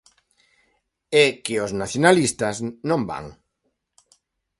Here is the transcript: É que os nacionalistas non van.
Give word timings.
É 1.25 1.27
que 1.43 1.55
os 1.65 1.71
nacionalistas 1.81 2.55
non 2.89 3.01
van. 3.09 3.25